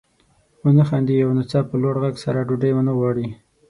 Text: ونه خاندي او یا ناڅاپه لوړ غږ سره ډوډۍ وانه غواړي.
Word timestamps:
ونه 0.63 0.83
خاندي 0.89 1.13
او 1.17 1.29
یا 1.31 1.37
ناڅاپه 1.37 1.75
لوړ 1.83 1.95
غږ 2.03 2.15
سره 2.23 2.45
ډوډۍ 2.47 2.71
وانه 2.73 2.93
غواړي. 2.97 3.27